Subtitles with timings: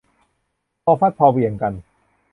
[0.83, 1.73] พอฟัดพอเหวี่ยงกัน